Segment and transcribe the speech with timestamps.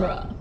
[0.00, 0.37] genre.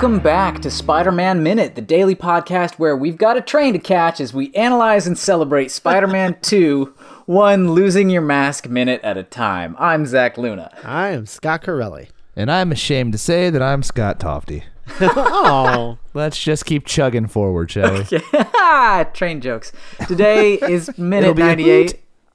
[0.00, 3.80] Welcome back to Spider Man Minute, the daily podcast where we've got a train to
[3.80, 6.94] catch as we analyze and celebrate Spider Man 2,
[7.26, 9.74] one losing your mask minute at a time.
[9.76, 10.70] I'm Zach Luna.
[10.84, 12.10] I am Scott Corelli.
[12.36, 14.62] And I'm ashamed to say that I'm Scott Tofte.
[15.00, 18.04] Oh, Let's just keep chugging forward, shall we?
[19.14, 19.72] train jokes.
[20.06, 21.88] Today is minute It'll be a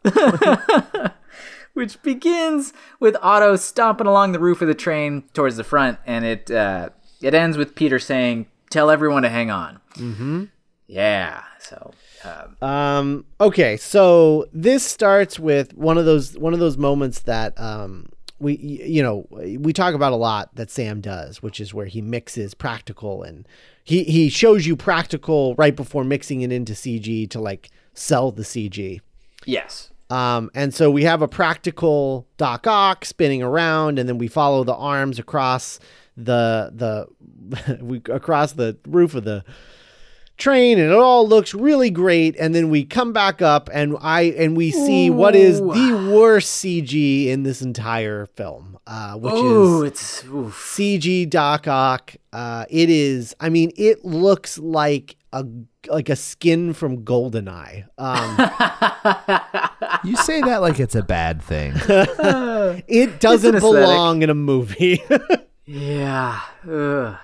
[0.03, 1.11] 98.
[1.75, 6.25] Which begins with Otto stomping along the roof of the train towards the front, and
[6.25, 6.89] it uh,
[7.23, 10.43] it ends with Peter saying, "Tell everyone to hang on." Mm-hmm.
[10.88, 11.43] Yeah.
[11.59, 11.91] So
[12.23, 13.77] um, um, okay.
[13.77, 19.01] So this starts with one of those one of those moments that um, we you
[19.01, 23.23] know we talk about a lot that Sam does, which is where he mixes practical
[23.23, 23.47] and
[23.83, 28.44] he he shows you practical right before mixing it into CG to like sell the
[28.44, 29.01] CG.
[29.45, 29.89] yes.
[30.09, 34.63] Um, and so we have a practical Doc Ock spinning around, and then we follow
[34.63, 35.79] the arms across
[36.17, 37.08] the
[37.47, 39.44] the we across the roof of the
[40.38, 42.36] train, and it all looks really great.
[42.39, 46.64] And then we come back up, and I and we see what is the worst
[46.64, 50.53] CG in this entire film, uh, which Ooh, is it's oof.
[50.56, 52.16] CG Doc Ock.
[52.31, 53.35] Uh, it is.
[53.40, 55.45] I mean, it looks like a
[55.88, 57.85] like a skin from Goldeneye.
[57.97, 58.38] Um,
[60.06, 61.74] You say that like it's a bad thing.
[62.88, 63.62] It doesn't aesthetic.
[63.62, 65.01] belong in a movie.
[65.66, 66.41] Yeah.
[66.69, 67.18] Ugh.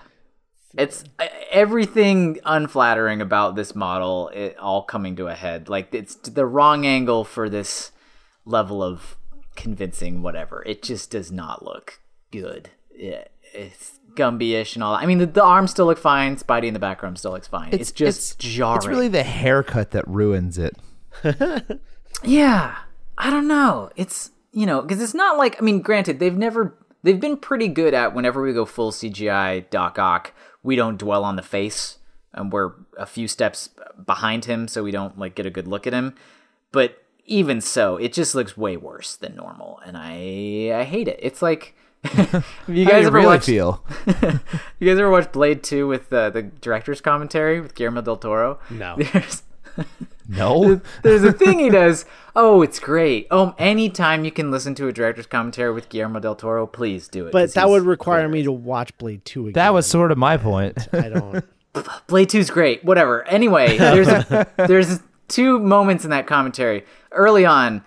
[0.77, 4.29] It's uh, everything unflattering about this model.
[4.29, 5.67] It all coming to a head.
[5.67, 7.91] Like it's the wrong angle for this
[8.45, 9.17] level of
[9.55, 10.21] convincing.
[10.21, 10.63] Whatever.
[10.65, 11.99] It just does not look
[12.31, 12.69] good.
[12.91, 14.93] It, it's Gumby-ish and all.
[14.93, 15.03] That.
[15.03, 16.35] I mean, the, the arms still look fine.
[16.35, 17.69] Spidey in the background still looks fine.
[17.71, 18.77] It's, just jarring.
[18.77, 20.77] It's really the haircut that ruins it.
[22.23, 22.75] Yeah,
[23.17, 23.89] I don't know.
[23.95, 27.67] It's you know because it's not like I mean, granted they've never they've been pretty
[27.67, 30.33] good at whenever we go full CGI Doc Ock,
[30.63, 31.97] we don't dwell on the face
[32.33, 33.69] and we're a few steps
[34.05, 36.13] behind him so we don't like get a good look at him.
[36.71, 41.19] But even so, it just looks way worse than normal, and I I hate it.
[41.21, 41.75] It's like.
[42.05, 43.45] Have you How do guys you ever really watched?
[43.45, 43.83] feel?
[44.79, 48.59] You guys ever watched Blade Two with uh, the director's commentary with Guillermo del Toro?
[48.69, 48.97] No.
[50.37, 50.81] There's, No.
[51.01, 52.05] there's a thing he does.
[52.35, 53.27] Oh, it's great.
[53.31, 57.25] Oh, anytime you can listen to a director's commentary with Guillermo del Toro, please do
[57.27, 57.31] it.
[57.31, 58.33] But that would require hilarious.
[58.33, 59.53] me to watch Blade 2 again.
[59.53, 60.87] That was sort of my point.
[60.93, 61.43] I don't.
[62.07, 62.83] Blade Two's great.
[62.85, 63.27] Whatever.
[63.27, 67.83] Anyway, there's a, there's two moments in that commentary early on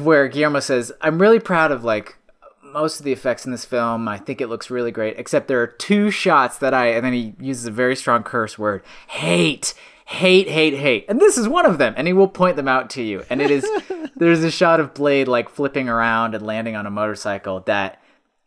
[0.00, 2.16] where Guillermo says, "I'm really proud of like
[2.62, 4.08] most of the effects in this film.
[4.08, 5.18] I think it looks really great.
[5.18, 8.58] Except there are two shots that I," and then he uses a very strong curse
[8.58, 9.74] word, "hate."
[10.06, 11.06] Hate, hate, hate.
[11.08, 11.94] And this is one of them.
[11.96, 13.24] And he will point them out to you.
[13.30, 13.66] And it is,
[14.16, 18.02] there's a shot of Blade like flipping around and landing on a motorcycle that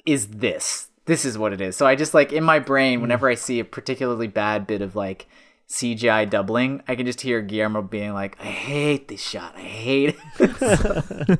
[0.06, 0.90] is this.
[1.06, 1.76] This is what it is.
[1.76, 3.02] So I just like in my brain, hmm.
[3.04, 5.28] whenever I see a particularly bad bit of like
[5.70, 9.54] CGI doubling, I can just hear Guillermo being like, "I hate this shot.
[9.56, 11.40] I hate it."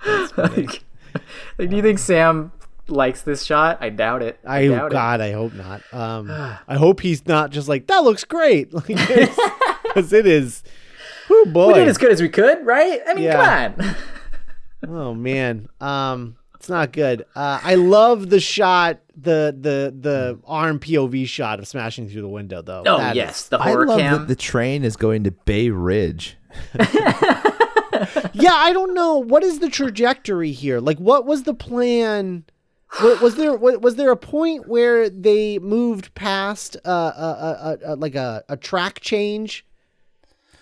[0.36, 0.84] like,
[1.58, 2.52] like, do you think Sam
[2.90, 3.78] likes this shot?
[3.80, 4.38] I doubt it.
[4.46, 5.82] I, I doubt God, I hope not.
[5.92, 6.30] Um,
[6.68, 10.62] I hope he's not just like that looks great, because it is.
[11.30, 11.68] Oh boy!
[11.68, 13.00] We did as good as we could, right?
[13.06, 13.72] I mean, Yeah.
[13.72, 13.96] come on.
[14.86, 17.24] Oh man, um, it's not good.
[17.34, 22.28] Uh, I love the shot, the the the arm POV shot of smashing through the
[22.28, 22.84] window, though.
[22.86, 24.18] Oh That yes, is- the I love cam.
[24.20, 26.36] that the train is going to Bay Ridge.
[26.78, 28.52] yeah.
[28.54, 30.78] I don't know what is the trajectory here.
[30.80, 32.44] Like, what was the plan?
[33.02, 37.78] Was, was there was, was there a point where they moved past uh, a, a,
[37.90, 39.64] a, a like a, a track change?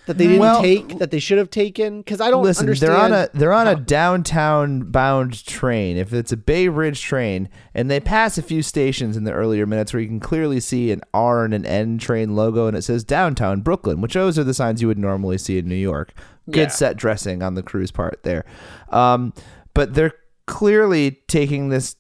[0.07, 1.99] that they didn't Well, take that they should have taken?
[1.99, 2.93] Because I don't Listen, understand.
[2.93, 5.97] they're on a they're on a downtown bound train.
[5.97, 9.67] If it's a Bay Ridge train, and they pass a few stations in the earlier
[9.67, 12.83] minutes where you can clearly see an R and an N train logo, and it
[12.83, 16.13] says downtown Brooklyn, which those are the signs you would normally see in New York.
[16.49, 16.69] Good Yeah.
[16.69, 18.45] set dressing on the cruise part there,
[18.91, 19.33] um,
[19.75, 20.15] but they're
[20.47, 21.97] clearly taking this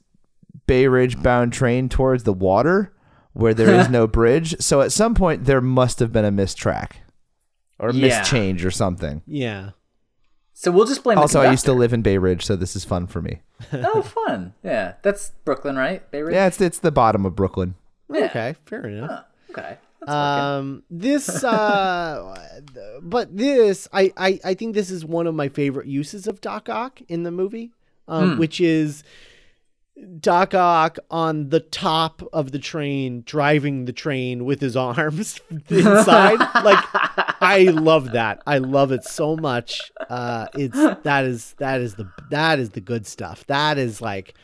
[0.67, 2.93] Bay Ridge bound train towards the water
[3.33, 4.57] where there is no bridge.
[4.61, 6.93] So at some point there must have been a mistrack
[7.79, 8.21] or a Yeah.
[8.21, 9.23] mischange or something.
[9.27, 9.71] yeah.
[10.59, 11.19] So we'll just blame.
[11.19, 11.21] It.
[11.21, 13.43] Also, the I used to live in Bay Ridge, so this is fun for me.
[13.75, 14.55] Oh, fun.
[14.63, 16.11] Yeah, that's Brooklyn, right?
[16.11, 16.33] Bay Ridge.
[16.35, 17.75] Yeah, it's it's the bottom of Brooklyn.
[18.11, 18.25] Yeah.
[18.25, 19.11] Okay, fair enough.
[19.11, 19.77] Huh, okay.
[20.07, 22.55] Um, this, uh,
[23.03, 26.71] but this, I, I, I think this is one of my favorite uses of Doc
[26.71, 27.73] Ock in the movie,
[28.09, 29.05] um, which is
[30.21, 36.39] Doc Ock on the top of the train, driving the train with his arms inside.
[36.63, 36.85] like,
[37.41, 38.43] I love that.
[38.47, 39.91] I love it so much.
[40.11, 43.47] Uh, it's that is that is the that is the good stuff.
[43.47, 44.35] That is like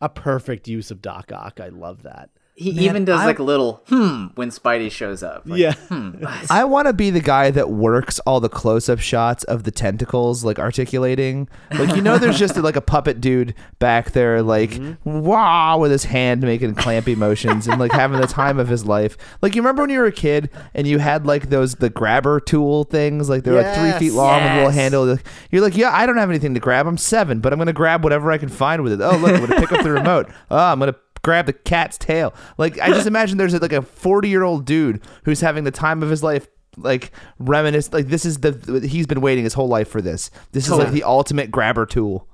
[0.00, 1.60] a perfect use of Doc Ock.
[1.60, 2.30] I love that.
[2.54, 5.42] He even does I- like a little hmm when Spidey shows up.
[5.46, 5.72] Like, Yeah.
[5.72, 6.24] Hmm.
[6.50, 10.44] I want to be the guy that works all the close-up shots of the tentacles,
[10.44, 11.48] like articulating.
[11.72, 15.20] Like you know, there's just like a puppet dude back there, like Mm-hmm.
[15.22, 19.16] wow, with his hand making clampy motions and like having the time of his life.
[19.40, 22.38] Like you remember when you were a kid and you had like those the grabber
[22.40, 25.18] tool things, like they're like three feet long with a little handle.
[25.50, 26.86] You're like, yeah, I don't have anything to grab.
[26.86, 29.00] I'm seven, but I'm gonna grab whatever I can find with it.
[29.02, 30.28] Oh look, I'm gonna pick up the remote.
[30.50, 32.34] Oh, I'm gonna grab the cat's tail.
[32.58, 36.02] Like I just imagine there's like a 40 year old dude who's having the time
[36.02, 36.48] of his life.
[36.78, 40.30] Like reminisce, like this is the he's been waiting his whole life for this.
[40.52, 42.26] This is like the ultimate grabber tool.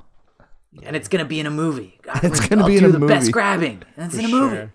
[0.84, 1.98] and it's gonna be in a movie.
[2.02, 4.28] God, It's gonna I'll be in do a the best grabbing, and it's in a
[4.28, 4.56] movie.
[4.56, 4.72] Sure.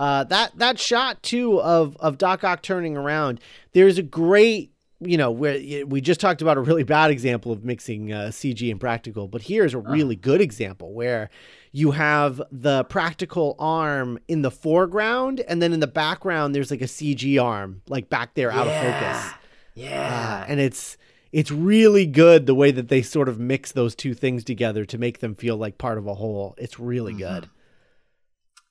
[0.00, 3.38] Uh, that that shot too of of Doc Ock turning around.
[3.72, 7.64] There's a great, you know, where we just talked about a really bad example of
[7.64, 11.30] mixing uh, CG and practical, but here's a really good example where
[11.72, 16.82] you have the practical arm in the foreground, and then in the background there's like
[16.82, 19.32] a CG arm, like back there out of focus,
[19.74, 20.42] Yeah.
[20.42, 20.96] uh, and it's.
[21.30, 24.96] It's really good the way that they sort of mix those two things together to
[24.96, 26.54] make them feel like part of a whole.
[26.56, 27.50] It's really good.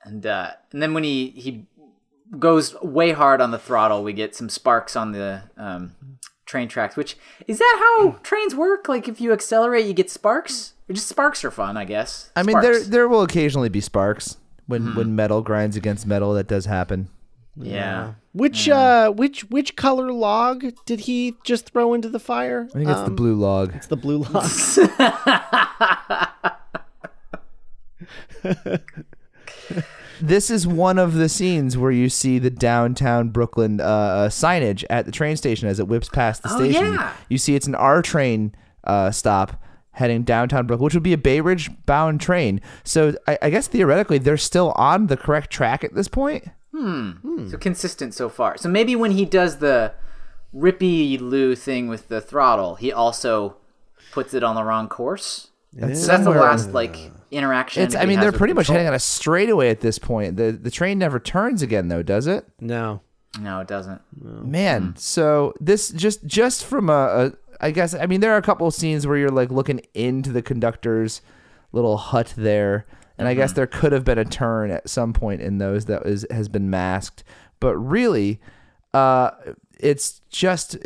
[0.04, 1.68] and uh, and then when he he
[2.40, 5.92] goes way hard on the throttle, we get some sparks on the um,
[6.48, 6.96] train tracks.
[6.96, 7.16] Which
[7.48, 8.90] is that how trains work?
[8.90, 10.74] Like if you accelerate, you get sparks.
[10.90, 12.32] Or just sparks are fun, I guess.
[12.36, 12.90] I mean, there Sparks.
[12.90, 14.98] there will occasionally be sparks when Mm-hmm.
[14.98, 16.34] when metal grinds against metal.
[16.34, 17.10] That does happen.
[17.56, 18.14] yeah.
[18.34, 22.68] Which uh which which color log did he just throw into the fire?
[22.70, 23.76] I think it's the blue log.
[23.76, 24.48] It's the blue log.
[30.28, 34.84] This is one of the scenes where you see the downtown Brooklyn uh, uh, signage
[34.90, 36.94] at the train station as it whips past the Oh, station.
[36.94, 37.14] yeah.
[37.30, 38.54] You see it's an R train
[38.84, 42.60] uh, stop heading downtown Brooklyn, which would be a Bay Ridge bound train.
[42.84, 46.46] So I, I guess theoretically they're still on the correct track at this point.
[46.76, 47.48] Hmm.
[47.50, 48.58] So consistent so far.
[48.58, 49.94] So maybe when he does the
[50.54, 53.56] Rippy Loo thing with the throttle, he also
[54.12, 55.52] puts it on the wrong course.
[55.74, 57.84] So that's the last like interaction.
[57.84, 58.78] It's, I mean, they're pretty much control.
[58.78, 60.38] heading on a straightaway at this point.
[60.38, 62.48] The the train never turns again, though, does it?
[62.60, 63.02] no.
[63.40, 64.02] No, it doesn't.
[64.19, 67.31] Man, so this just just from a, a
[67.62, 70.31] I guess I mean there are a couple of scenes where you're like looking into
[70.31, 71.22] the conductor's
[71.72, 72.88] little hut there,
[73.18, 76.06] and I guess there could have been a turn at some point in those that
[76.08, 77.24] is has been masked,
[77.60, 78.40] but really,
[78.96, 79.31] uh,
[79.80, 80.78] it's just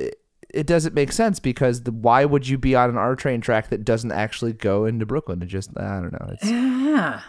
[0.53, 3.69] it, doesn't make sense because the, why would you be on an R train track
[3.69, 5.41] that doesn't actually go into Brooklyn?
[5.41, 6.29] It just I don't know.
[6.31, 7.21] It's Yeah.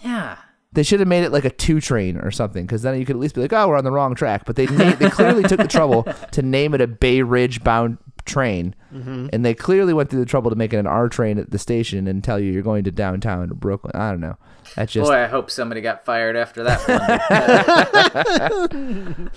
[0.00, 0.36] Yeah.
[0.72, 3.16] they should have made it like a two train or something, because then you could
[3.16, 4.44] at least be like, oh, we're on the wrong track.
[4.44, 7.98] But they na- they clearly took the trouble to name it a Bay Ridge bound
[8.24, 9.28] train, mm-hmm.
[9.32, 11.58] and they clearly went through the trouble to make it an R train at the
[11.58, 13.92] station and tell you you're going to downtown to Brooklyn.
[13.96, 14.36] I don't know.
[14.76, 16.86] That's just Boy, I hope somebody got fired after that
[18.70, 19.30] one.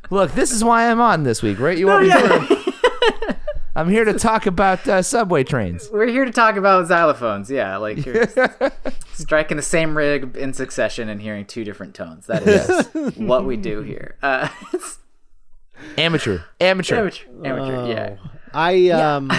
[0.10, 0.32] look.
[0.32, 1.76] This is why I'm on this week, right?
[1.76, 2.62] You want me to?
[3.76, 5.90] I'm here to talk about uh, subway trains.
[5.92, 7.50] We're here to talk about xylophones.
[7.50, 8.26] Yeah, like you're
[9.12, 12.26] striking the same rig in succession and hearing two different tones.
[12.26, 12.86] That is
[13.18, 14.16] what we do here.
[14.22, 14.98] Uh, it's
[15.98, 16.96] Amateur, amateur.
[16.96, 17.86] amateur, amateur.
[17.86, 18.16] yeah.
[18.54, 19.30] I um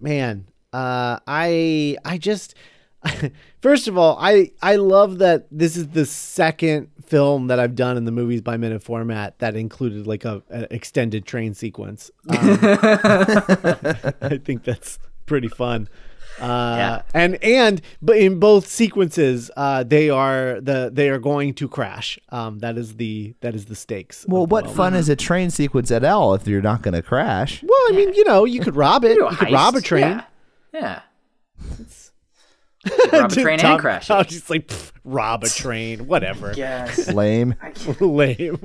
[0.00, 2.54] man, uh I I just
[3.60, 7.96] first of all, I I love that this is the second film that I've done
[7.96, 12.10] in the movies by minute format that included like a, an extended train sequence.
[12.28, 15.88] Um, I think that's pretty fun.
[16.40, 16.44] Uh,
[16.78, 17.02] Yeah.
[17.14, 22.18] and and but in both sequences, uh, they are the they are going to crash.
[22.28, 24.24] Um, that is the that is the stakes.
[24.28, 24.76] Well, what moment.
[24.76, 27.62] fun is a train sequence at all if you're not going to crash?
[27.62, 29.14] Well, I mean, you know, you could rob it.
[29.14, 30.02] Do You a could rob a train.
[30.02, 30.22] Yeah.
[30.72, 31.00] yeah.
[33.12, 34.18] Rob a train Tom- and crash I it.
[34.18, 36.52] was just like, "Pff, rob a train, whatever.
[36.56, 37.08] Yes.
[37.12, 37.54] Lame.
[38.00, 38.56] Lame.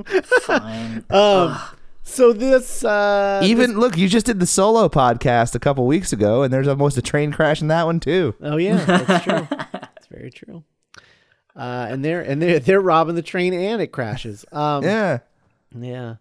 [0.41, 1.05] Fine.
[1.09, 1.57] Um,
[2.03, 6.43] so this, uh, Even look, you just did the solo podcast a couple weeks ago,
[6.43, 8.35] and there's almost a train crash in that one too.
[8.41, 9.47] Oh yeah, that's true.
[9.71, 10.63] that's very true.
[11.55, 14.43] Uh, and they're and they're they're robbing the train and it crashes.
[14.51, 15.19] Um, Yeah.
[15.79, 16.15] yeah.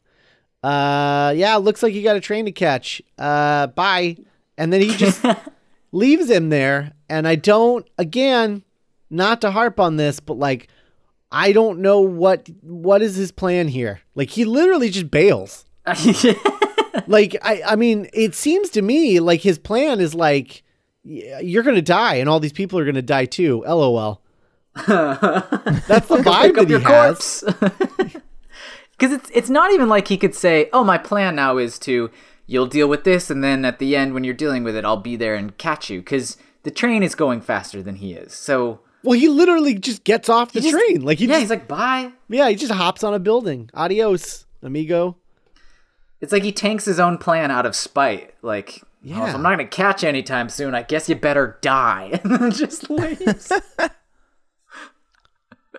[0.62, 1.56] Uh, yeah.
[1.56, 3.02] Looks like you got a train to catch.
[3.18, 4.16] Uh, bye.
[4.58, 5.24] And then he just
[5.90, 6.92] leaves him there.
[7.12, 7.86] And I don't.
[7.98, 8.62] Again,
[9.10, 10.68] not to harp on this, but like,
[11.30, 14.00] I don't know what what is his plan here.
[14.14, 15.66] Like he literally just bails.
[17.06, 20.62] like I, I mean, it seems to me like his plan is like,
[21.04, 23.62] you're gonna die, and all these people are gonna die too.
[23.66, 24.22] LOL.
[24.74, 24.88] That's
[26.08, 27.44] the vibe that he has.
[28.92, 32.10] Because it's it's not even like he could say, "Oh, my plan now is to
[32.46, 34.96] you'll deal with this, and then at the end when you're dealing with it, I'll
[34.96, 38.32] be there and catch you." Because the train is going faster than he is.
[38.32, 41.02] So Well, he literally just gets off the just- train.
[41.02, 43.68] Like he yeah, just, he's like, "Bye." yeah, he just hops on a building.
[43.74, 45.16] Adios, amigo.
[46.20, 48.34] It's like he tanks his own plan out of spite.
[48.42, 49.28] Like, "Oh, Yeah.
[49.28, 52.50] if I'm not gonna catch you anytime soon, I guess you better die, and then
[52.52, 53.50] just leaves.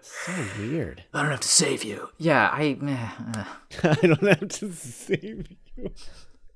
[0.02, 1.04] So weird.
[1.14, 2.10] I don't have to save you.
[2.18, 2.78] Yeah, I.
[2.86, 3.44] uh.
[4.02, 5.48] I don't have to save
[5.78, 5.92] you.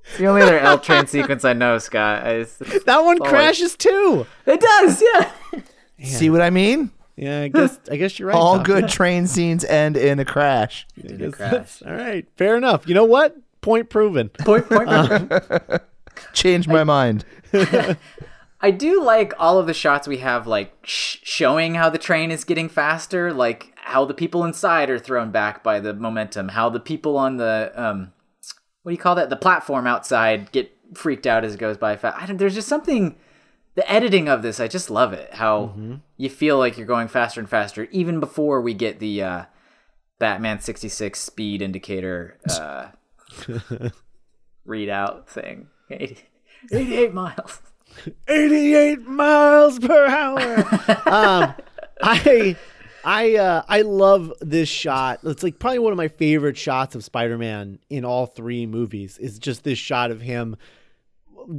[0.07, 2.25] It's the only other L train sequence I know, Scott.
[2.25, 3.29] I just- That one wait.
[3.29, 4.25] crashes too.
[4.45, 5.31] it does, yeah.
[6.03, 6.91] See what I mean?
[7.15, 8.37] Yeah, I guess I guess you're right.
[8.37, 8.63] All Tom.
[8.63, 10.85] good train scenes end in a crash.
[11.03, 12.87] I guess that's- All right, fair enough.
[12.87, 13.35] You know what?
[13.61, 14.29] Point proven.
[14.29, 15.29] Point, point, point.
[15.29, 15.79] Proven.
[16.33, 17.25] Changed my mind.
[18.59, 22.31] I do like all of the shots we have, like sh- showing how the train
[22.31, 26.69] is getting faster, like how the people inside are thrown back by the momentum, how
[26.69, 28.13] the people on the um,
[28.87, 29.29] what do you call that?
[29.29, 32.23] The platform outside get freaked out as it goes by fast.
[32.23, 33.17] I don't, there's just something.
[33.75, 35.33] The editing of this, I just love it.
[35.33, 35.75] How
[36.15, 39.45] you feel like you're going faster and faster, even before we get the uh,
[40.19, 42.87] Batman 66 speed indicator uh,
[44.65, 45.67] readout thing.
[45.91, 46.19] 80,
[46.71, 47.61] 88 miles.
[48.29, 50.59] 88 miles per hour.
[51.13, 51.53] um,
[52.01, 52.55] I,
[53.09, 55.21] I, uh, I love this shot.
[55.23, 59.17] It's like probably one of my favorite shots of Spider-Man in all three movies.
[59.17, 60.57] Is just this shot of him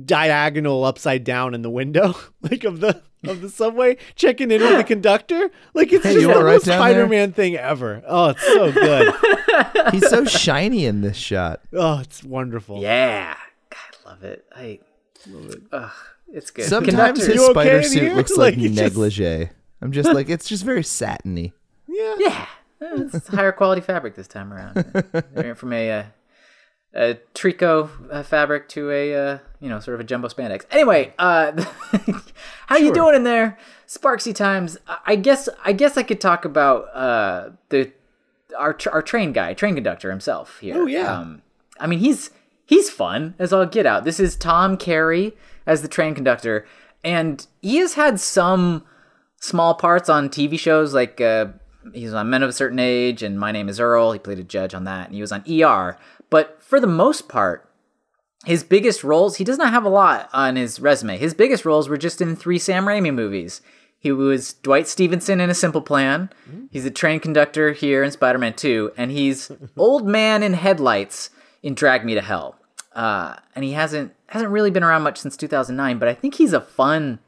[0.05, 4.77] diagonal upside down in the window, like of the of the subway, checking in with
[4.77, 5.51] the conductor.
[5.75, 6.79] Like it's Hey, just the all right most down?
[6.79, 8.03] Spider-Man thing ever.
[8.07, 9.15] Oh, it's so good.
[9.93, 11.61] He's so shiny in this shot.
[11.73, 12.81] oh, it's wonderful.
[12.83, 13.37] Yeah,
[13.71, 13.79] God,
[14.11, 14.45] love it.
[14.55, 14.81] I
[15.27, 15.63] love it.
[15.73, 15.91] Ugh,
[16.33, 16.67] it's good.
[16.67, 19.49] Sometimes Conductor- his You okay spider suit looks Like, like, it's just- negligee.
[19.81, 21.53] I'm just like it's just very satiny.
[21.87, 22.15] yeah.
[22.19, 22.47] yeah,
[22.81, 24.75] it's higher quality fabric this time around.
[24.75, 26.03] They went from a uh,
[26.95, 30.65] a tricot uh, fabric to a uh, you know sort of a jumbo spandex.
[30.71, 31.53] Anyway, uh,
[32.67, 34.79] how you doing in there, Sparksy times?
[34.87, 37.93] I- I guess I guess I could talk about uh, the
[38.59, 40.77] our our train guy, train conductor himself here.
[40.77, 41.19] Oh, yeah.
[41.19, 41.43] Um,
[41.79, 42.31] I mean he's
[42.67, 44.05] he's fun as all get out.
[44.05, 46.67] This is Tom Carey as the train conductor,
[47.05, 48.85] and he has had some
[49.41, 51.47] small parts on TV shows like uh,
[51.93, 54.13] he's on Men of a Certain Age and My Name Is Earl.
[54.13, 55.99] He played a judge on that, and he was on ER.
[56.31, 57.69] But for the most part,
[58.45, 61.19] his biggest roles he does not have a lot on his resume.
[61.19, 63.61] His biggest roles were just in three Sam Raimi movies.
[64.01, 66.31] He was Dwight Stevenson in A Simple Plan.
[66.71, 71.31] He's a train conductor here in Spider-Man 2, and he's old man in headlights
[71.65, 72.55] in Drag Me to Hell.
[72.93, 76.53] Uh, and he hasn't hasn't really been around much since 2009, but I think he's
[76.53, 77.19] a fun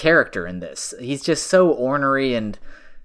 [0.00, 0.94] character in this.
[0.98, 2.58] He's just so ornery and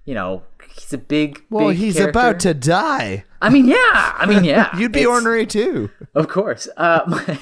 [0.04, 0.42] you know
[0.74, 1.42] he's a big.
[1.50, 2.10] Well, big he's character.
[2.18, 3.24] about to die.
[3.42, 3.76] I mean, yeah.
[4.16, 4.76] I mean, yeah.
[4.76, 5.90] You'd be It's- ornery too.
[6.14, 6.68] of course.
[6.76, 7.38] Uh, my,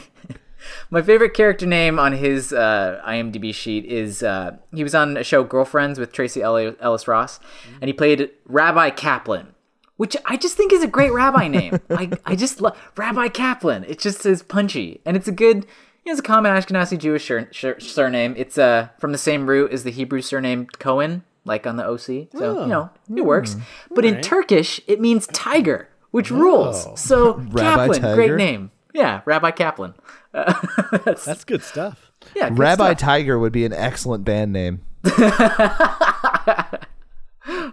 [0.90, 5.25] my favorite character name on his uh, IMDb sheet is uh, he was on a
[5.25, 7.38] show Girlfriends with Tracee Ellis Ross,
[7.80, 9.54] and he played Rabbi Kaplan,
[9.96, 11.80] which I just think is a great rabbi name.
[11.90, 13.84] I, I just love Rabbi Kaplan.
[13.84, 15.66] It just is punchy, and it's a good.
[16.04, 18.34] You know, it's a common Ashkenazi Jewish sur- sur- surname.
[18.37, 22.28] It's uh, from the same root as the Hebrew surname Cohen, like on the OC.
[22.37, 23.56] So you know it works.
[23.90, 27.00] But in Turkish, it means tiger, which rules.
[27.00, 28.70] So Rabbi Kaplan, great name.
[28.92, 29.94] Yeah, Rabbi Kaplan.
[30.34, 30.52] Uh,
[31.04, 32.11] that's, That's good stuff.
[32.37, 32.99] yeah, good Rabbi stuff.
[32.99, 34.82] Tiger would be an excellent band name.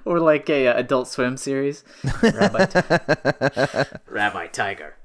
[0.06, 1.84] or like a uh, Adult Swim series.
[2.22, 4.96] Rabbi, Ti- Rabbi Tiger.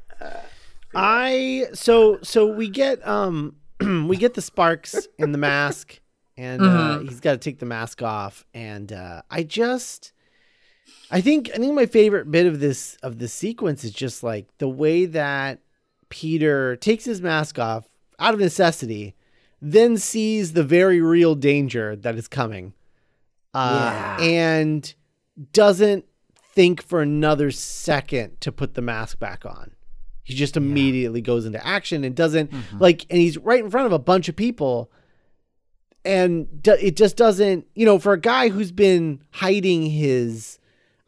[0.97, 3.57] I so so we get um
[4.09, 6.01] we get the sparks in the mask,
[6.37, 8.47] and uh, he's got to take the mask off.
[8.55, 10.13] And uh, I just,
[11.11, 14.47] I think, I think my favorite bit of this of this sequence is just like
[14.57, 15.61] the way that
[16.09, 17.85] Peter takes his mask off
[18.19, 19.15] out of necessity,
[19.61, 22.73] then sees the very real danger that is coming,
[23.53, 24.25] uh, Yeah.
[24.25, 24.95] and
[25.53, 26.07] doesn't
[26.55, 29.73] think for another second to put the mask back on.
[30.27, 32.79] He just immediately goes into action and doesn't mm-hmm.
[32.79, 34.91] like, and he's right in front of a bunch of people.
[36.05, 40.59] And do, it just doesn't, you know, for a guy who's been hiding his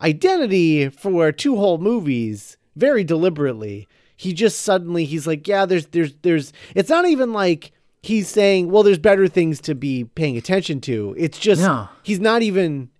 [0.00, 6.14] identity for two whole movies very deliberately, he just suddenly he's like, yeah, there's, there's,
[6.22, 7.72] there's, it's not even like
[8.02, 11.12] he's saying, well, there's better things to be paying attention to.
[11.18, 11.88] It's just, No.
[12.04, 12.90] he's not even,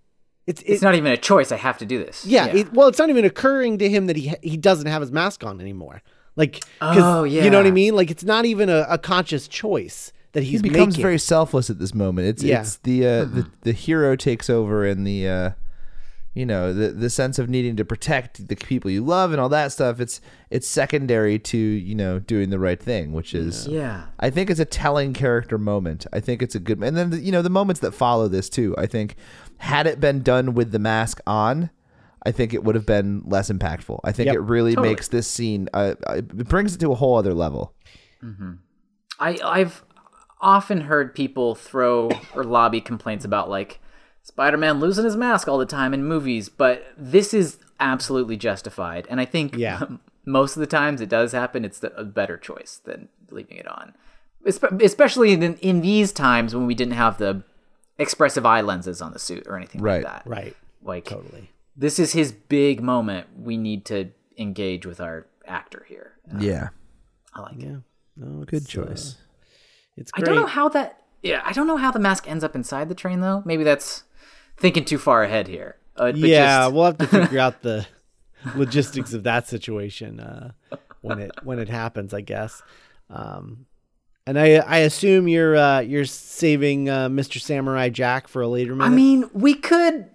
[0.49, 1.53] it's, It's not even a choice.
[1.53, 2.25] I have to do this.
[2.27, 5.13] yeah, It, well, it's not even occurring to him that he he doesn't have his
[5.13, 6.03] mask on anymore.
[6.37, 7.95] Like, Oh, yeah, you know what I mean?
[7.97, 11.03] Like, it's not even a, a conscious choice that he's he becomes making.
[11.03, 12.29] very selfless at this moment.
[12.29, 12.61] It's Yeah.
[12.61, 15.51] it's the uh, the the hero takes over and the uh,
[16.35, 19.49] you know the the sense of needing to protect the people you love and all
[19.49, 19.99] that stuff.
[20.01, 24.05] It's it's secondary to you know doing the right thing, which is Yeah.
[24.21, 26.07] I think it's a telling character moment.
[26.13, 28.49] I think it's a good and then the, you know the moments that follow this
[28.49, 28.75] too.
[28.79, 29.17] I think
[29.59, 31.71] had it been done with the mask on.
[32.27, 34.01] I think it would have been less impactful.
[34.05, 34.35] I think Yep.
[34.35, 34.89] it really Totally.
[34.91, 35.69] makes this scene.
[35.73, 37.75] Uh, uh, it brings it to a whole other level.
[39.19, 39.85] I I've
[40.41, 43.81] often heard people throw or lobby complaints about like
[44.23, 49.21] Spider-Man losing his mask all the time in movies, but this is absolutely justified, and
[49.21, 49.83] I think Yeah.
[50.27, 51.65] most of the times it does happen.
[51.65, 53.95] It's the, a better choice than leaving it on,
[54.47, 57.43] Espe- especially in, in these times when we didn't have the
[57.99, 60.03] expressive eye lenses on the suit or anything Right.
[60.05, 60.27] like that.
[60.27, 60.57] right.
[60.83, 61.51] Like Totally.
[61.77, 63.27] this is his big moment.
[63.37, 66.13] We need to engage with our actor here.
[66.39, 66.69] Yeah,
[67.35, 67.63] I like it.
[67.67, 67.77] Yeah.
[68.17, 69.17] No, it's, good uh, choice.
[69.97, 71.03] it's I don't know how that.
[71.23, 73.43] Yeah, I don't know how the mask ends up inside the train though.
[73.45, 74.05] Maybe that's
[74.57, 75.77] thinking too far ahead here.
[75.97, 77.87] Uh, but yeah, just- we'll have to figure out the
[78.55, 80.53] logistics of that situation uh,
[81.01, 82.63] when it when it happens, I guess.
[83.11, 83.67] Um,
[84.29, 87.41] and I I assume you're uh, you're saving uh, Mr.
[87.41, 88.93] Samurai Jack for a later minute.
[88.93, 90.11] I mean, we could.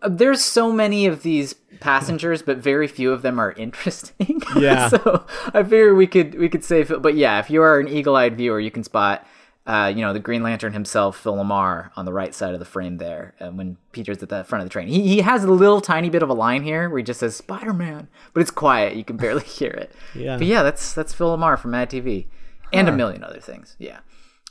[0.00, 4.40] Uh, there's so many of these passengers, but very few of them are interesting.
[4.56, 4.88] Yeah.
[4.88, 6.90] so I figure we could we could save.
[6.92, 7.02] It.
[7.02, 9.26] But yeah, if you are an eagle-eyed viewer, you can spot.
[9.66, 12.64] Uh, you know the Green Lantern himself, Phil LaMarr, on the right side of the
[12.64, 13.34] frame there.
[13.38, 16.08] Uh, when Peter's at the front of the train, he he has a little tiny
[16.08, 18.94] bit of a line here where he just says Spider-Man, but it's quiet.
[18.96, 19.92] You can barely hear it.
[20.14, 20.38] Yeah.
[20.38, 22.26] But yeah, that's that's Phil LaMarr from Mad TV,
[22.72, 23.76] and a million other things.
[23.78, 23.98] Yeah.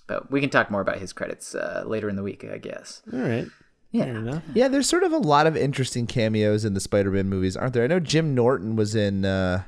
[0.07, 3.01] But we can talk more about his credits uh, later in the week, I guess.
[3.11, 3.47] all right,
[3.91, 4.05] Yeah.
[4.05, 4.43] fair enough.
[4.53, 7.83] Yeah, there's sort of a lot of interesting cameos in the Spider-Man movies, aren't there?
[7.83, 9.63] I know Jim Norton was in uh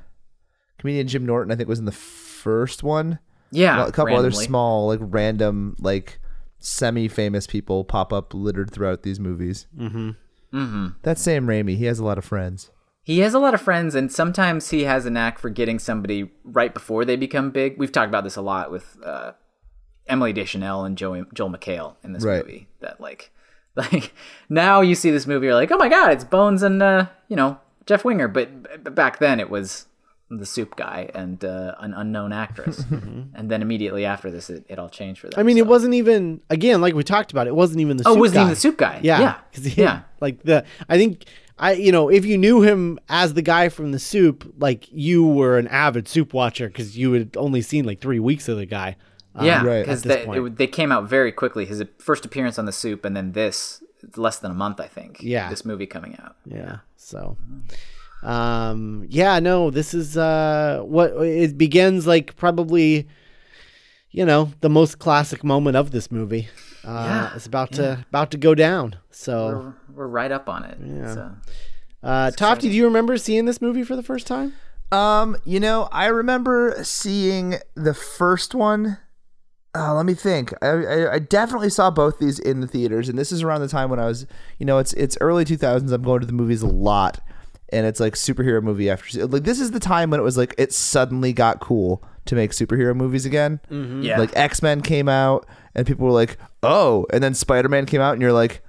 [0.78, 3.20] comedian Jim Norton, I think was in the first one.
[3.52, 6.20] Yeah, Well, a couple other small, like random, like
[6.60, 9.66] semi-famous people pop up littered throughout these movies.
[9.78, 10.12] Mm-hmm.
[10.54, 10.88] Mm-hmm.
[11.02, 11.76] That's Sam Raimi.
[11.78, 12.70] He has a lot of friends.
[13.10, 16.30] He has a lot of friends, and sometimes he has a knack for getting somebody
[16.44, 17.76] right before they become big.
[17.80, 19.32] We've talked about this a lot with uh,
[20.08, 22.46] Emily Deschanel and Joey, Joel McHale in this Right.
[22.46, 22.68] movie.
[22.82, 23.32] That like,
[23.76, 24.14] like
[24.48, 27.36] now you see this movie, you're like, oh my god, it's Bones and uh, you
[27.36, 28.28] know Jeff Winger.
[28.28, 29.88] But, but back then it was
[30.30, 34.78] the soup guy and uh, an unknown actress, and then immediately after this, it, it
[34.78, 35.40] all changed for them.
[35.40, 35.64] I mean, so.
[35.64, 37.48] it wasn't even again like we talked about.
[37.48, 38.12] It wasn't even the soup guy.
[38.12, 38.42] Oh, soup it wasn't guy.
[38.42, 39.00] even the soup guy.
[39.02, 39.40] Yeah, Yeah.
[39.64, 40.02] he- Yeah.
[40.22, 41.26] Like the I think
[41.60, 45.26] I you know if you knew him as the guy from the soup, like you
[45.26, 48.66] were an avid soup watcher because you had only seen like three weeks of the
[48.66, 48.96] guy.
[49.36, 49.82] Um, Yeah, Right.
[49.82, 51.66] because At this they, it- they came out very quickly.
[51.66, 53.84] His first appearance on the Soup, and then this
[54.16, 55.18] less than a month, I think.
[55.22, 55.50] Yeah.
[55.50, 56.36] this movie coming out.
[56.46, 56.78] Yeah.
[56.96, 57.38] So,
[58.24, 63.08] um, yeah, no, this is uh, what it begins like probably,
[64.12, 66.48] you know, the most classic moment of this movie.
[66.86, 68.96] Uh, Yeah, it's about to about to go down.
[69.12, 70.78] So, We're, we're right up on it.
[70.84, 71.14] Yeah.
[71.14, 71.32] So,
[72.04, 74.54] uh, Tofte, do you remember seeing this movie for the first time?
[74.92, 78.98] Um, you know, I remember seeing the first one.
[79.76, 80.52] Uh, let me think.
[80.64, 83.68] I, I, I definitely saw both these in the theaters, and this is around the
[83.68, 84.26] time when I was,
[84.58, 85.92] you know, it's it's early two thousands.
[85.92, 87.20] I'm going to the movies a lot,
[87.72, 90.56] and it's like superhero movie after like this is the time when it was like
[90.58, 93.60] it suddenly got cool to make superhero movies again.
[93.70, 97.86] yeah, Like X Men came out, and people were like, "Oh," and then Spider Man
[97.86, 98.62] came out, and you're like,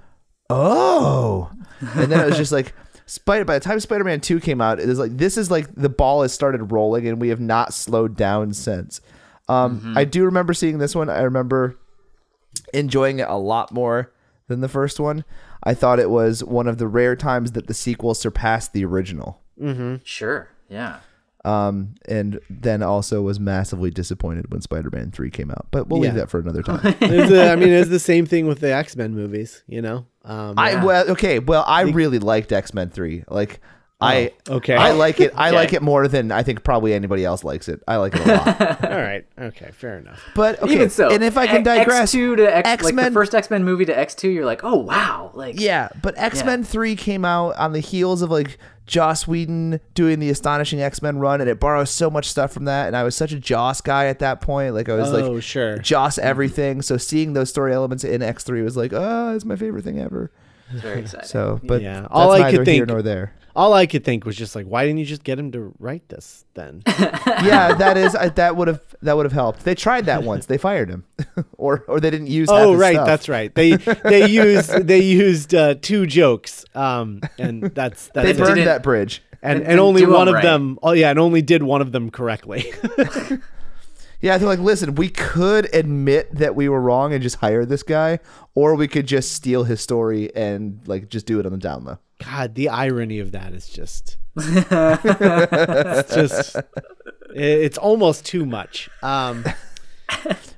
[0.49, 1.49] "Oh,"
[1.95, 2.73] and then it was just like.
[3.07, 3.43] Spider.
[3.43, 5.89] By the time Spider Man Two came out, it is like this is like the
[5.89, 9.01] ball has started rolling, and we have not slowed down since.
[9.49, 11.09] Um, I do remember seeing this one.
[11.09, 11.77] I remember
[12.73, 14.13] enjoying it a lot more
[14.47, 15.25] than the first one.
[15.63, 19.41] I thought it was one of the rare times that the sequel surpassed the original.
[20.03, 20.99] sure, yeah.
[21.43, 25.65] Um, and then also was massively disappointed when Spider-Man three came out.
[25.71, 26.09] But we'll Yeah.
[26.09, 26.81] leave that for another time.
[27.01, 29.63] It's the- I mean, it's the same thing with the X Men movies.
[29.67, 30.05] You know.
[30.23, 33.23] Um, I well okay, well I really liked X Men three.
[33.27, 33.59] Like
[34.01, 34.75] I Oh, okay.
[34.75, 35.31] I like it.
[35.35, 35.55] I Okay.
[35.57, 37.81] like it more than I think probably anybody else likes it.
[37.87, 38.83] I like it a lot.
[38.91, 39.25] All right.
[39.39, 39.69] Okay.
[39.73, 40.21] Fair enough.
[40.35, 43.11] But okay, Even so, and if I can digress, X2 to X, like X-Men- the
[43.11, 46.43] first X Men movie to X two, you're like, oh wow, like Yeah, but X
[46.43, 51.01] Men Three came out on the heels of like Joss Whedon doing the astonishing X
[51.01, 52.87] Men run, and it borrows so much stuff from that.
[52.87, 54.73] And I was such a Joss guy at that point.
[54.73, 55.77] Like I was Oh, like sure.
[55.77, 56.81] Joss everything.
[56.81, 59.99] So seeing those story elements in X Three was like, oh, it's my favorite thing
[59.99, 60.29] ever.
[60.71, 61.27] it's very exciting.
[61.27, 63.33] So, but Yeah, that's all I neither could here think- nor there.
[63.55, 66.07] All I could think was just like, why didn't you just get him to write
[66.09, 66.83] this then?
[66.87, 69.65] yeah, that is I, that would have that would have helped.
[69.65, 70.45] They tried that once.
[70.45, 71.03] They fired him,
[71.57, 72.47] or or they didn't use.
[72.51, 72.93] oh, right.
[72.95, 73.07] stuff.
[73.07, 73.53] That's right.
[73.53, 78.55] They they used they used uh, two jokes, um, and that's They that's They burned
[78.55, 79.21] didn't- that bridge.
[79.41, 80.43] and Didn't and only one of right.
[80.43, 80.79] them.
[80.83, 82.71] Oh yeah, and only did one of them correctly.
[84.21, 87.83] Yeah, they're like, listen, we could admit that we were wrong and just hire this
[87.83, 88.19] guy,
[88.55, 91.83] or we could just steal his story and like just do it on the down
[91.83, 91.97] low.
[92.23, 96.55] God, the irony of that is just it's just
[97.33, 98.89] it's almost too much.
[99.01, 99.43] Um,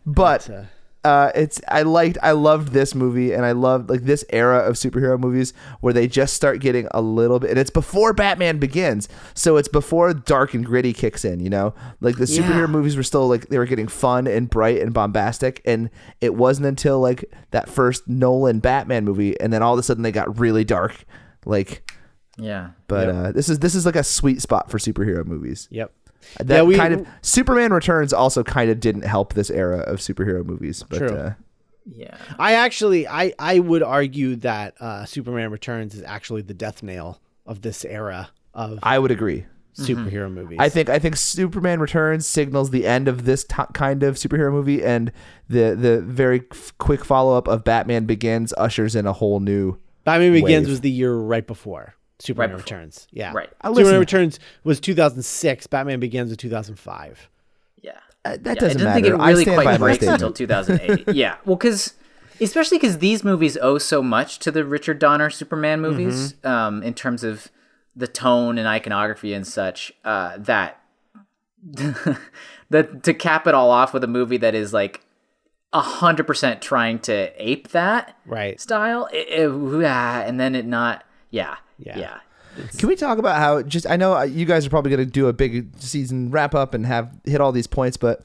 [0.06, 0.63] But uh,
[1.03, 4.75] uh, it's I liked I loved this movie and I loved like this era of
[4.75, 9.09] superhero movies where they just start getting a little bit and it's before Batman begins.
[9.33, 11.73] So it's before dark and gritty kicks in, you know?
[11.99, 12.67] Like the superhero Yeah.
[12.67, 15.89] movies were still like they were getting fun and bright and bombastic and
[16.21, 20.03] it wasn't until like that first Nolan Batman movie and then all of a sudden
[20.03, 21.03] they got really dark.
[21.45, 21.89] Like
[22.37, 23.15] yeah, but Yep.
[23.15, 25.67] uh, this is this is like a sweet spot for superhero movies.
[25.69, 25.91] yep.
[26.39, 29.99] That Yeah, we- kind of Superman Returns also kind of didn't help this era of
[29.99, 30.83] superhero movies.
[30.89, 31.09] But True.
[31.17, 31.33] uh,
[31.86, 32.15] yeah.
[32.39, 37.19] I actually I I would argue that uh, Superman Returns is actually the death nail
[37.45, 39.45] of this era of I would agree.
[39.75, 40.57] superhero movies.
[40.62, 44.51] I think I think Superman Returns signals the end of this t- kind of superhero
[44.51, 45.12] movie, and
[45.49, 49.77] the the very f- quick follow up of Batman Begins ushers in a whole new.
[50.03, 50.69] Batman Begins wave.
[50.69, 52.58] was the year right before Superman Right.
[52.60, 53.08] Returns.
[53.12, 53.49] Yeah, Right.
[53.62, 55.67] I Superman Returns was 2006.
[55.67, 57.30] Batman Begins was 2005.
[57.82, 57.91] Yeah.
[58.26, 59.15] Uh, that Yeah, doesn't I don't think matter.
[59.15, 60.21] it I really stand by quite my breaks statement.
[60.21, 61.08] until 2008.
[61.15, 61.93] yeah, well, because
[62.39, 66.47] especially because these movies owe so much to the Richard Donner Superman movies Mm-hmm.
[66.47, 67.49] um, in terms of
[67.95, 70.80] the tone and iconography and such uh, that
[72.69, 75.02] that to cap it all off with a movie that is like
[75.73, 78.60] hundred percent trying to ape that Right.
[78.60, 81.04] style, it, it- ah, and then it not.
[81.32, 81.97] Yeah, Yeah.
[81.97, 82.17] yeah.
[82.77, 85.12] Can we talk about how just I know uh, you guys are probably going to
[85.12, 88.23] do a big season wrap up and have hit all these points, but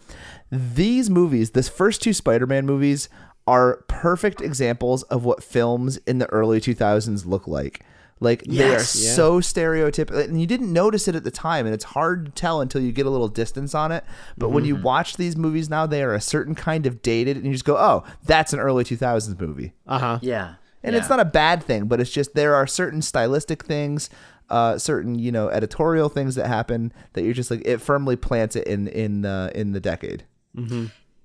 [0.51, 3.09] these movies, this first two Spider-Man movies
[3.47, 7.81] are perfect examples of what films in the early 2000s look like.
[8.21, 8.77] Like they are Yeah.
[8.83, 12.61] so stereotypical and you didn't notice it at the time and it's hard to tell
[12.61, 14.05] until you get a little distance on it.
[14.37, 17.47] But when you watch these movies now they are a certain kind of dated and
[17.47, 20.19] you just go, "Oh, that's an early 2000s movie." Uh huh.
[20.21, 20.55] Yeah.
[20.83, 20.99] And yeah.
[20.99, 24.11] it's not a bad thing but it's just there are certain stylistic things
[24.51, 28.57] uh certain you know editorial things that happen that you're just like it firmly plants
[28.57, 30.25] it in in the in the decade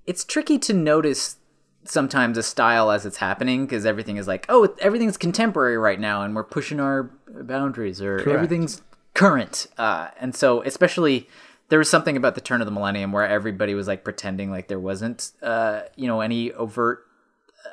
[0.06, 1.36] it's tricky to notice
[1.84, 6.22] sometimes a style as it's happening because everything is like, oh, everything's contemporary right now,
[6.22, 8.82] and we're pushing our boundaries, or everything's
[9.14, 9.66] current.
[9.78, 11.28] Uh, and so, especially,
[11.68, 14.68] there was something about the turn of the millennium where everybody was like pretending like
[14.68, 17.06] there wasn't, uh, you know, any overt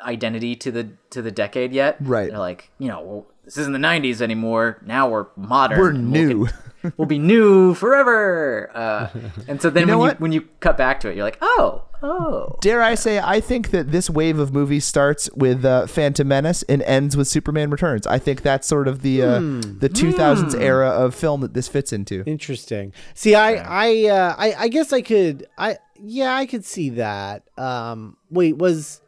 [0.04, 1.98] identity to the to the decade yet.
[2.00, 2.30] Right.
[2.30, 4.82] They're like, you know, well, this isn't the '90s anymore.
[4.86, 5.80] Now we're modern.
[5.80, 6.48] we're and we'll new
[6.98, 8.72] we'll be new forever.
[8.74, 9.10] Uh,
[9.48, 10.16] and so then you know when what?
[10.18, 12.58] you when you cut back to it, you're like, oh, oh.
[12.62, 16.64] dare i say i think that this wave of movies starts with uh, phantom menace
[16.64, 20.90] and ends with superman returns i think that's sort of the uh, the 2000s era
[20.90, 22.94] of film that this fits into Interesting.
[23.14, 27.44] See, I, I, uh, I, I guess I could, I, yeah, I could see that.
[27.58, 29.01] Um, wait, was,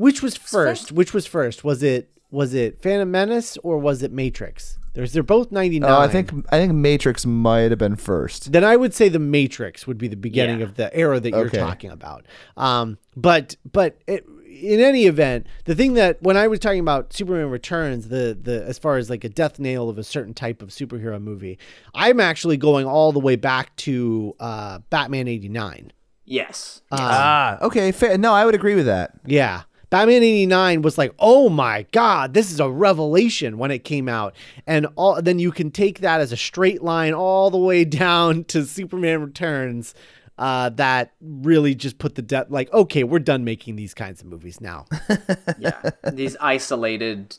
[0.00, 0.92] which was first?
[0.92, 1.62] Which was first?
[1.64, 4.78] Was it, was it Phantom Menace or was it Matrix?
[4.94, 5.88] There's, they're both ninety nine.
[5.92, 9.20] oh i think i think matrix might have been first Then I would say the
[9.20, 10.64] Matrix would be the beginning Yeah.
[10.64, 11.58] of the era that you're Okay.
[11.58, 12.26] talking about.
[12.56, 17.12] Um, but but it, in any event, the thing that when I was talking about
[17.12, 20.60] Superman Returns, the the as far as like a death nail of a certain type
[20.60, 21.56] of superhero movie,
[21.94, 25.92] I'm actually going all the way back to uh, Batman '89.
[26.24, 26.82] Yes.
[26.92, 28.16] ah okay fair.
[28.18, 29.62] no i would agree with that Yeah.
[29.90, 34.34] Batman 89 was like, "Oh my god, this is a revelation" when it came out.
[34.66, 38.44] And all then you can take that as a straight line all the way down
[38.44, 39.94] to Superman Returns.
[40.38, 44.26] Uh, that really just put the depth like, okay, we're done making these kinds of
[44.26, 44.86] movies now.
[45.58, 45.82] yeah
[46.14, 47.36] these isolated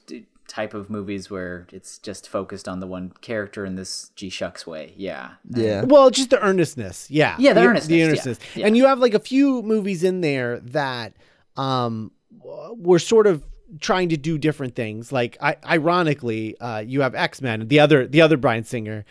[0.48, 4.68] type of movies where it's just focused on the one character in this G shucks
[4.68, 4.94] way.
[4.98, 5.32] Yeah.
[5.50, 5.84] Yeah.
[5.84, 8.68] Well, just the earnestness, yeah, Yeah, the The earnestness, yeah, earnestness, yeah.
[8.68, 11.14] and you have like a few movies in there that
[11.58, 13.44] um were sort of
[13.80, 15.12] trying to do different things.
[15.12, 19.06] Like, I, ironically, uh, you have X Men, the other the other Bryan Singer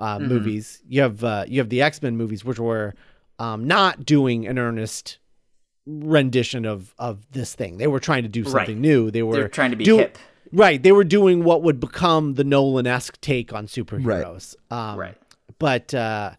[0.00, 0.28] uh, Mm-hmm.
[0.28, 0.82] movies.
[0.88, 2.94] You have uh, you have the X Men movies, which were
[3.38, 5.18] um, not doing an earnest
[5.86, 7.78] rendition of of this thing.
[7.78, 8.76] They were trying to do something Right.
[8.78, 9.10] new.
[9.10, 10.18] They were They're trying to be do- hip.
[10.52, 10.80] Right.
[10.82, 14.54] They were doing what would become the Nolan esque take on superheroes.
[14.70, 15.16] Um, Right.
[15.58, 16.32] But uh,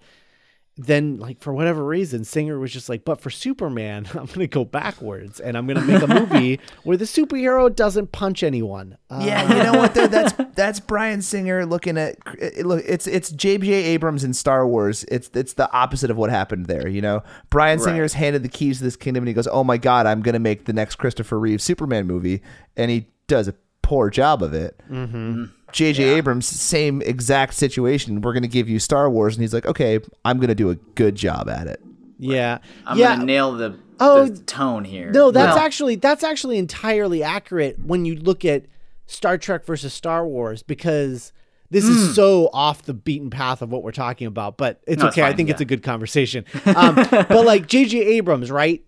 [0.77, 4.47] then, like, for whatever reason, Singer was just like, but for Superman, I'm going to
[4.47, 8.97] go backwards and I'm going to make a movie where the superhero doesn't punch anyone.
[9.09, 9.93] Uh, Yeah, you know what?
[9.93, 12.17] Though that's that's Bryan Singer looking at
[12.65, 12.83] look.
[12.85, 13.71] It's it's J.J.
[13.71, 15.05] Abrams in Star Wars.
[15.05, 16.87] It's it's the opposite of what happened there.
[16.87, 17.85] You know, Bryan Right.
[17.85, 20.39] Singer's handed the keys to this kingdom, and he goes, "Oh my God, I'm gonna
[20.39, 22.41] make the next Christopher Reeve Superman movie,"
[22.75, 24.79] and he does a poor job of it.
[24.91, 25.45] Mm-hmm.
[25.75, 26.03] J.J.
[26.03, 28.21] Abrams, same exact situation.
[28.21, 31.15] We're gonna give you Star Wars, and he's like, "Okay, I'm gonna do a good
[31.15, 31.81] job at it."
[32.17, 32.59] yeah.
[32.85, 33.15] I'm yeah.
[33.15, 35.11] gonna nail the, Oh, the tone here.
[35.11, 38.65] No, that's Well, actually that's actually entirely accurate when you look at
[39.05, 41.33] Star Trek versus Star Wars because
[41.71, 44.55] this is so off the beaten path of what we're talking about.
[44.57, 45.23] But it's No, it's okay.
[45.23, 46.45] I fine, think it's a good conversation.
[46.65, 47.99] Um, but like J.J.
[47.99, 48.81] Abrams, right?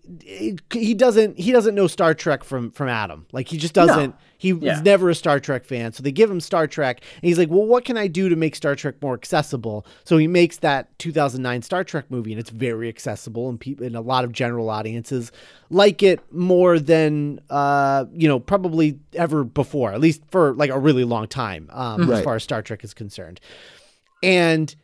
[0.72, 3.26] He doesn't he doesn't know Star Trek from from Adam.
[3.32, 4.14] Like he just doesn't.
[4.38, 4.80] He was Yeah.
[4.82, 5.92] never a Star Trek fan.
[5.92, 8.36] So they give him Star Trek, and he's like, "Well, what can I do to
[8.36, 12.50] make Star Trek more accessible?" So he makes that 2009 Star Trek movie, and it's
[12.50, 15.32] very accessible, and people and a lot of general audiences
[15.70, 20.78] like it more than uh, you know probably ever before, at least for like a
[20.78, 23.40] really long time, um, as far as Star Trek is concerned.
[24.22, 24.74] And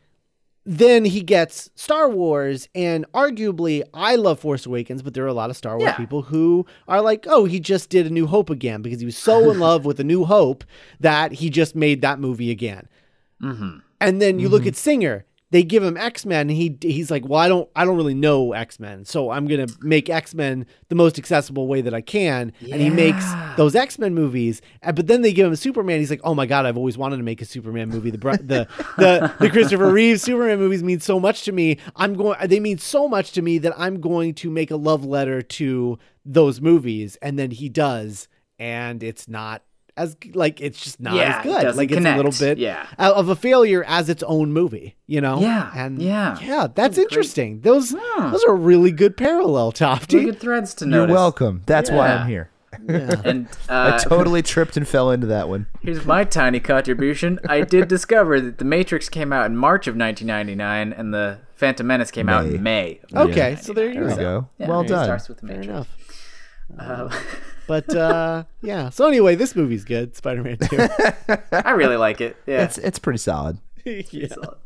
[0.65, 5.33] then he gets Star Wars, and arguably, I love Force Awakens, but there are a
[5.33, 5.97] lot of Star Wars Yeah.
[5.97, 9.17] people who are like, oh, he just did A New Hope again because he was
[9.17, 10.63] so in love with A New Hope
[10.99, 12.87] that he just made that movie again.
[13.41, 13.77] Mm-hmm.
[14.01, 14.69] And then you look mm-hmm.
[14.69, 15.25] at Singer.
[15.51, 18.53] They give him X Men, he he's like, well, I don't I don't really know
[18.53, 22.51] X Men, so I'm gonna make X Men the most accessible way that I can.
[22.61, 24.61] And he makes those X Men movies.
[24.83, 25.99] But then they give him Superman.
[25.99, 28.09] He's like, oh my god, I've always wanted to make a Superman movie.
[28.09, 31.77] The the the the Christopher Reeve Superman movies mean so much to me.
[31.95, 32.37] I'm going.
[32.47, 35.99] They mean so much to me that I'm going to make a love letter to
[36.25, 37.17] those movies.
[37.21, 38.27] And then he does,
[38.57, 39.61] and it's not
[39.97, 41.61] as like it's just not Yeah, as it good.
[41.61, 42.39] doesn't like it's a little connect.
[42.39, 42.85] bit Yeah.
[42.97, 45.39] of a failure as its own movie, you know?
[45.39, 46.37] Yeah, And yeah.
[46.41, 47.61] Yeah, that's interesting.
[47.61, 50.25] Those those are really good parallel, Really Tofte.
[50.25, 51.09] good threads to notice.
[51.09, 51.61] You're welcome.
[51.65, 52.49] That's why I'm here.
[52.87, 55.67] And I uh, totally tripped and fell into that one.
[55.81, 57.39] here's my tiny contribution.
[57.47, 61.87] I did discover that The Matrix came out in March of 1999, and The Phantom
[61.87, 62.99] Menace came out in May.
[63.13, 64.15] of Okay, so there you go.
[64.17, 64.49] go.
[64.57, 65.05] Yeah, well done.
[65.05, 65.69] Starts with The Fair Matrix.
[65.69, 65.87] enough.
[66.77, 67.09] Uh,
[67.67, 68.89] But uh, yeah.
[68.89, 70.15] So anyway, this movie's good.
[70.15, 70.77] Spider-Man Two.
[71.51, 72.37] I really like it.
[72.45, 72.63] Yeah.
[72.63, 73.57] It's it's pretty solid.
[73.85, 74.27] yeah.
[74.27, 74.57] Solid.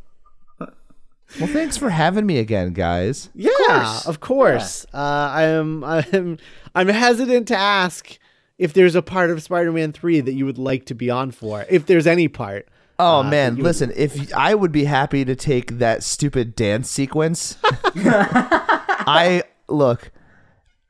[1.40, 3.30] Well, thanks for having me again, guys.
[3.36, 4.08] Yeah, course.
[4.08, 4.86] of course.
[4.94, 4.98] Uh,
[5.32, 6.38] I'm I'm
[6.74, 8.18] I'm hesitant to ask
[8.58, 11.66] if there's a part of Spider-Man Three that you would like to be on for,
[11.70, 12.68] if there's any part.
[12.98, 16.90] Oh Uh, man, you- listen, if I would be happy to take that stupid dance
[16.90, 17.58] sequence.
[17.64, 20.12] I look,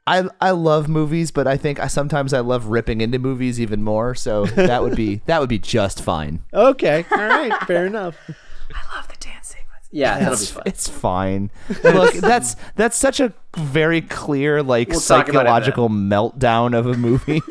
[0.09, 3.83] I I love movies, but I think I sometimes I love ripping into movies even
[3.83, 4.15] more.
[4.15, 6.43] So that would be that would be just fine.
[6.53, 8.15] Okay, all right, fair enough.
[8.29, 9.65] I love the dance sequence.
[9.91, 10.63] Yeah, that'll be It's, fun.
[10.67, 11.51] it's fine.
[11.83, 16.85] Look, that's that's such a very clear like We'll talk about it psychological meltdown of
[16.85, 17.41] a movie.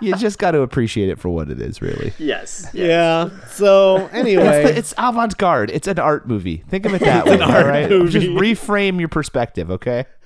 [0.00, 2.12] you just got to appreciate it for what it is, really.
[2.18, 2.66] Yes.
[2.72, 3.28] Yeah.
[3.50, 5.70] So anyway, It's, it's avant-garde.
[5.70, 6.64] It's an art movie.
[6.68, 7.34] Think of it that way.
[7.34, 7.88] an art all right?
[7.90, 8.10] movie.
[8.12, 10.06] Just reframe your perspective, okay?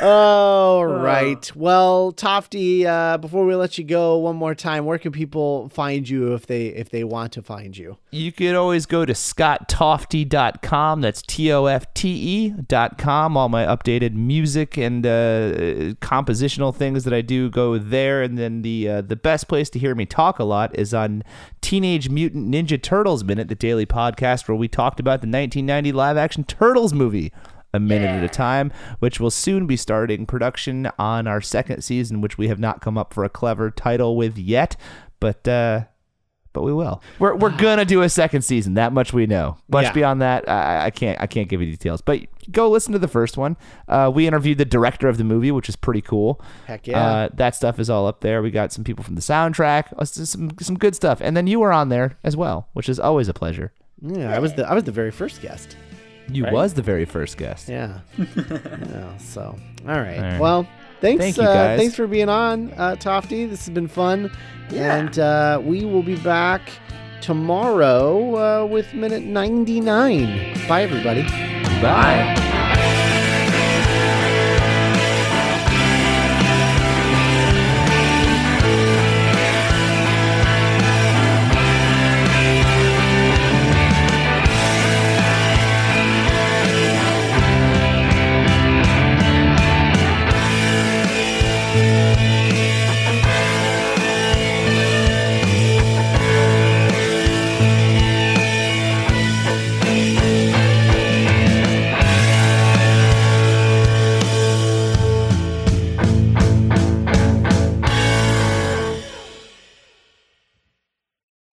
[0.00, 1.50] All right.
[1.56, 6.08] Well, Tofte, uh, before we let you go, one more time, where can people find
[6.08, 7.98] you if they if they want to find you?
[8.10, 11.00] You could always go to scotttofte.com.
[11.00, 13.36] That's T O F T E dot com.
[13.36, 18.22] All my updated music and uh, compositional things that I do go there.
[18.22, 21.24] And then the uh, the best place to hear me talk a lot is on
[21.60, 26.16] Teenage Mutant Ninja Turtles Minute, the daily podcast where we talked about the 1990 live
[26.16, 27.32] action Turtles movie.
[27.74, 32.20] A minute at a time, which will soon be starting production on our second season,
[32.20, 34.76] which we have not come up for a clever title with yet.
[35.20, 35.84] But uh,
[36.52, 37.02] but we will.
[37.18, 38.74] We're we're gonna do a second season.
[38.74, 39.56] That much we know.
[39.68, 39.92] Much Yeah.
[39.92, 42.00] beyond that, I, I can't I can't give you details.
[42.00, 42.20] But
[42.52, 43.56] go listen to the first one.
[43.88, 46.40] Uh, we interviewed the director of the movie, which is pretty cool.
[46.66, 47.04] Heck yeah.
[47.04, 48.40] Uh, that stuff is all up there.
[48.40, 51.58] We got some people from the soundtrack, uh, some some good stuff, and then you
[51.58, 53.72] were on there as well, which is always a pleasure.
[54.00, 55.76] yeah, I was the I was the very first guest.
[56.28, 57.68] You was the very first guest.
[57.68, 58.00] Yeah.
[58.18, 59.16] yeah.
[59.18, 59.56] So,
[59.86, 60.16] all right.
[60.16, 60.40] All right.
[60.40, 60.68] Well,
[61.00, 61.78] thanks, Thank you, uh, guys.
[61.78, 63.48] thanks for being on, uh, Tofte.
[63.50, 64.30] This has been fun,
[64.70, 66.62] and uh, we will be back
[67.20, 70.54] tomorrow uh, with minute ninety nine.
[70.68, 71.22] Bye, everybody.
[71.82, 72.34] Bye.